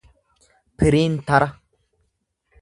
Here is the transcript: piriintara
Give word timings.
piriintara 0.77 1.47